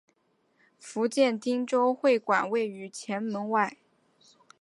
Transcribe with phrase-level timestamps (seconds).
[0.79, 3.77] 福建汀州会馆位于前门外。